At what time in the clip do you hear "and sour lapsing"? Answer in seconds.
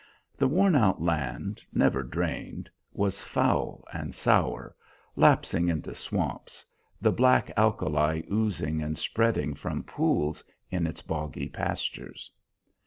3.93-5.69